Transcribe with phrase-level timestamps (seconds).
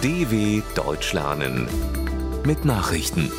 [0.00, 1.66] DW Deutsch lernen
[2.46, 3.32] mit Nachrichten.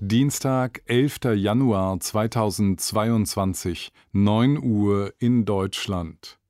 [0.00, 1.18] Dienstag, 11.
[1.36, 6.40] Januar 2022, 9 Uhr in Deutschland.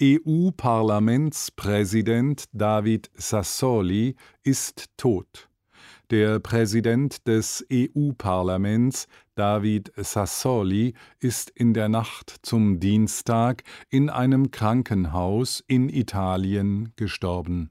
[0.00, 5.50] EU-Parlamentspräsident David Sassoli ist tot.
[6.10, 15.62] Der Präsident des EU-Parlaments, David Sassoli, ist in der Nacht zum Dienstag in einem Krankenhaus
[15.66, 17.70] in Italien gestorben.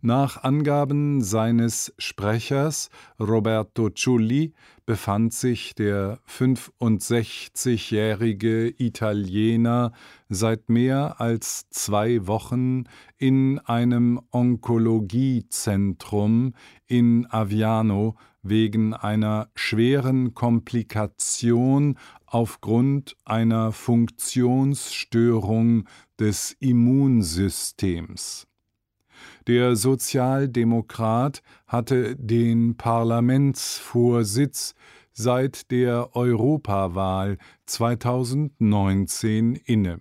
[0.00, 4.54] Nach Angaben seines Sprechers Roberto Ciulli
[4.86, 9.90] befand sich der 65-jährige Italiener
[10.28, 12.84] seit mehr als zwei Wochen
[13.16, 16.54] in einem Onkologiezentrum
[16.86, 25.88] in Aviano wegen einer schweren Komplikation aufgrund einer Funktionsstörung
[26.20, 28.46] des Immunsystems.
[29.46, 34.74] Der Sozialdemokrat hatte den Parlamentsvorsitz
[35.12, 40.00] seit der Europawahl 2019 inne.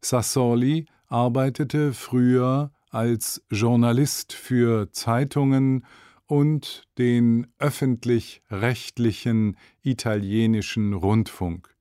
[0.00, 5.84] Sassoli arbeitete früher als Journalist für Zeitungen
[6.26, 11.74] und den öffentlich-rechtlichen italienischen Rundfunk.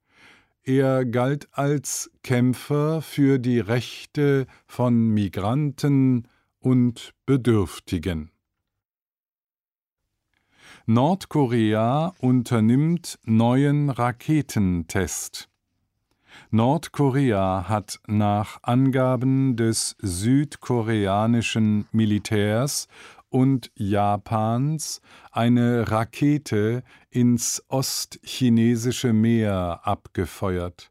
[0.64, 6.28] Er galt als Kämpfer für die Rechte von Migranten,
[6.66, 8.32] und Bedürftigen.
[10.88, 15.48] Nordkorea unternimmt neuen Raketentest.
[16.50, 22.88] Nordkorea hat nach Angaben des südkoreanischen Militärs
[23.36, 30.90] und Japans eine Rakete ins ostchinesische Meer abgefeuert.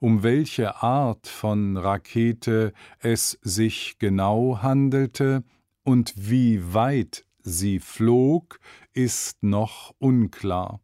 [0.00, 5.44] Um welche Art von Rakete es sich genau handelte
[5.84, 8.58] und wie weit sie flog,
[8.94, 10.80] ist noch unklar.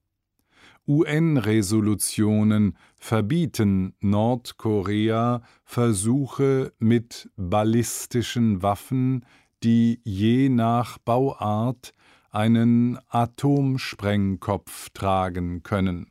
[0.86, 9.24] UN-Resolutionen verbieten Nordkorea Versuche mit ballistischen Waffen,
[9.62, 11.92] die je nach Bauart
[12.30, 16.10] einen Atomsprengkopf tragen können.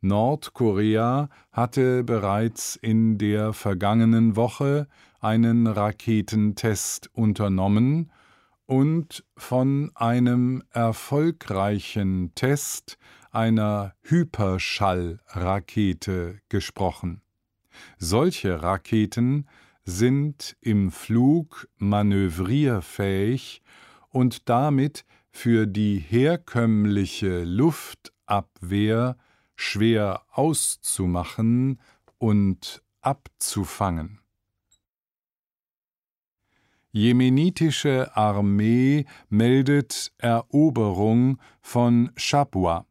[0.00, 4.86] Nordkorea hatte bereits in der vergangenen Woche
[5.20, 8.12] einen Raketentest unternommen
[8.66, 12.96] und von einem erfolgreichen Test
[13.32, 17.22] einer Hyperschallrakete gesprochen.
[17.98, 19.46] Solche Raketen
[19.88, 23.62] sind im Flug manövrierfähig
[24.10, 29.16] und damit für die herkömmliche Luftabwehr
[29.56, 31.80] schwer auszumachen
[32.18, 34.20] und abzufangen.
[36.90, 42.84] Jemenitische Armee meldet Eroberung von Shabwa.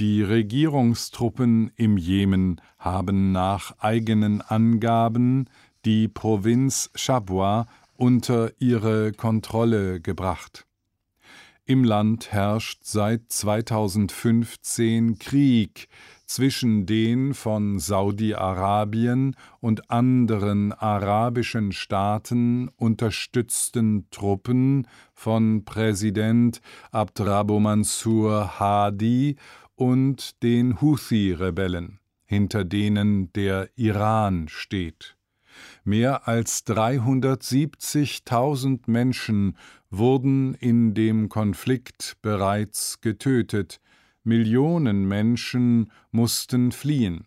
[0.00, 5.48] Die Regierungstruppen im Jemen haben nach eigenen Angaben
[5.84, 10.66] die Provinz Shabwa unter ihre Kontrolle gebracht.
[11.66, 15.88] Im Land herrscht seit 2015 Krieg
[16.26, 29.36] zwischen den von Saudi-Arabien und anderen arabischen Staaten unterstützten Truppen von Präsident Abdrabbo Mansur Hadi
[29.74, 35.16] und den Houthi-Rebellen, hinter denen der Iran steht.
[35.84, 39.56] Mehr als 370.000 Menschen
[39.90, 43.80] wurden in dem Konflikt bereits getötet,
[44.24, 47.26] Millionen Menschen mussten fliehen.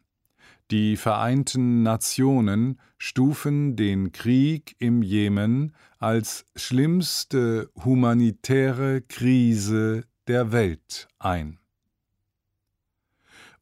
[0.72, 11.59] Die Vereinten Nationen stufen den Krieg im Jemen als schlimmste humanitäre Krise der Welt ein.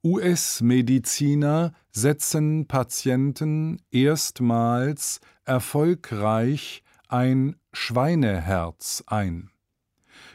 [0.06, 9.50] US-Mediziner setzen Patienten erstmals erfolgreich ein Schweineherz ein.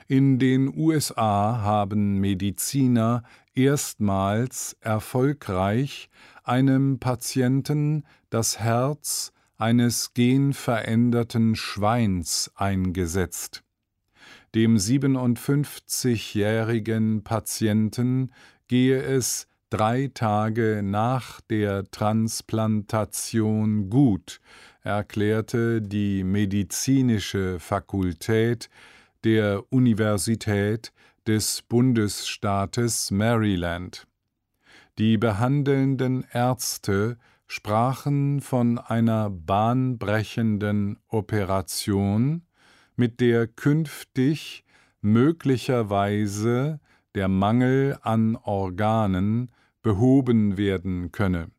[0.09, 3.23] In den USA haben Mediziner
[3.55, 6.11] erstmals erfolgreich
[6.43, 13.63] einem Patienten das Herz eines genveränderten Schweins eingesetzt.
[14.53, 18.33] Dem 57-jährigen Patienten
[18.67, 24.41] gehe es drei Tage nach der Transplantation gut,
[24.83, 28.69] erklärte die medizinische Fakultät
[29.25, 30.93] der Universität
[31.27, 34.07] des Bundesstaates Maryland.
[34.99, 37.17] Die behandelnden Ärzte
[37.47, 42.43] sprachen von einer bahnbrechenden Operation,
[42.97, 44.65] mit der künftig
[45.01, 46.81] möglicherweise
[47.15, 49.51] der Mangel an Organen
[49.83, 51.51] behoben werden könne.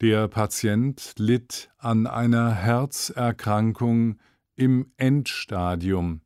[0.00, 4.18] Der Patient litt an einer Herzerkrankung
[4.54, 6.20] im Endstadium.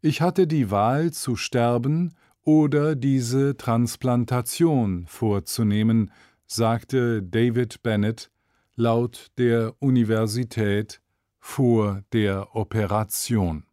[0.00, 2.14] Ich hatte die Wahl zu sterben
[2.44, 6.12] oder diese Transplantation vorzunehmen,
[6.46, 8.30] sagte David Bennett
[8.74, 11.00] laut der Universität
[11.38, 13.64] vor der Operation.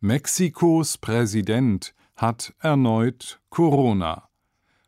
[0.00, 4.28] Mexikos Präsident hat erneut Corona.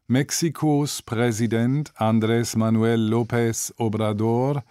[0.07, 4.63] Mexikos Präsident Andrés Manuel López Obrador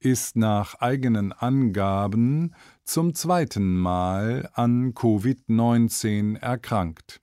[0.00, 7.20] ist nach eigenen Angaben zum zweiten Mal an Covid-19 erkrankt.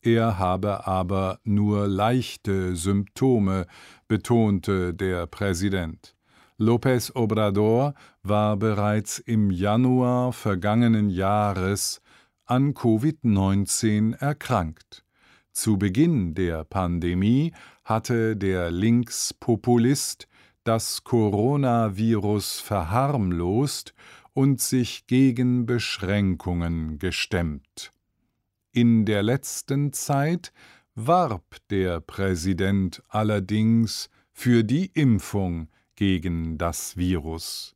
[0.00, 3.66] Er habe aber nur leichte Symptome,
[4.06, 6.14] betonte der Präsident.
[6.56, 12.00] López Obrador war bereits im Januar vergangenen Jahres
[12.46, 15.04] an Covid-19 erkrankt.
[15.52, 17.52] Zu Beginn der Pandemie
[17.84, 20.28] hatte der Linkspopulist
[20.64, 23.94] das Coronavirus verharmlost
[24.32, 27.92] und sich gegen Beschränkungen gestemmt.
[28.72, 30.52] In der letzten Zeit
[30.94, 37.75] warb der Präsident allerdings für die Impfung gegen das Virus.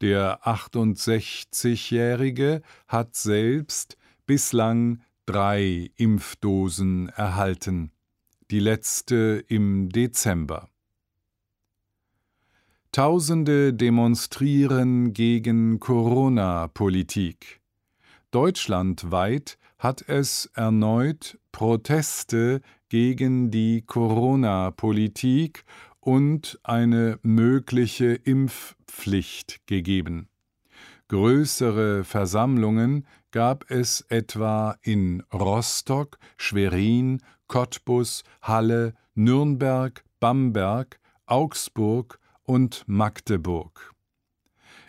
[0.00, 3.96] Der 68-Jährige hat selbst
[4.26, 7.90] bislang drei Impfdosen erhalten,
[8.50, 10.68] die letzte im Dezember.
[12.92, 17.60] Tausende demonstrieren gegen Corona-Politik.
[18.30, 25.64] Deutschlandweit hat es erneut Proteste gegen die Corona-Politik
[26.08, 30.30] und eine mögliche Impfpflicht gegeben.
[31.08, 43.92] Größere Versammlungen gab es etwa in Rostock, Schwerin, Cottbus, Halle, Nürnberg, Bamberg, Augsburg und Magdeburg.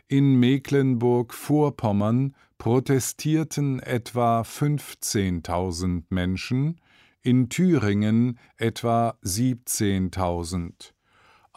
[0.08, 6.80] In Mecklenburg-Vorpommern protestierten etwa 15.000 Menschen,
[7.22, 10.94] in Thüringen etwa 17.000.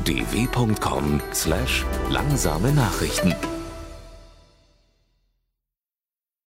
[0.05, 3.35] dw.com/langsame Nachrichten